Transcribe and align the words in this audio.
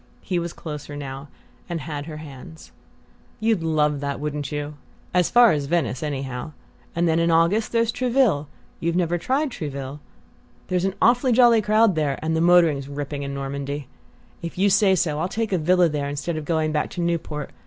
He 0.23 0.39
was 0.39 0.51
closer 0.51 0.95
now, 0.95 1.27
and 1.69 1.79
had 1.81 2.07
her 2.07 2.17
hands. 2.17 2.71
"You'd 3.39 3.61
love 3.61 3.99
that, 3.99 4.19
wouldn't 4.19 4.51
you? 4.51 4.73
As 5.13 5.29
far 5.29 5.51
as 5.51 5.67
Venice, 5.67 6.01
anyhow; 6.01 6.53
and 6.95 7.07
then 7.07 7.19
in 7.19 7.29
August 7.29 7.71
there's 7.71 7.91
Trouville 7.91 8.47
you've 8.79 8.95
never 8.95 9.19
tried 9.19 9.51
Trouville? 9.51 9.99
There's 10.69 10.85
an 10.85 10.95
awfully 11.03 11.33
jolly 11.33 11.61
crowd 11.61 11.93
there 11.93 12.17
and 12.23 12.35
the 12.35 12.41
motoring's 12.41 12.87
ripping 12.89 13.21
in 13.21 13.35
Normandy. 13.35 13.87
If 14.41 14.57
you 14.57 14.71
say 14.71 14.95
so 14.95 15.19
I'll 15.19 15.27
take 15.29 15.51
a 15.51 15.59
villa 15.59 15.87
there 15.87 16.09
instead 16.09 16.35
of 16.35 16.45
going 16.45 16.71
back 16.71 16.89
to 16.89 17.01
Newport. 17.01 17.51